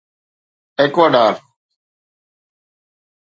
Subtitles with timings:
[0.79, 1.35] Ecuador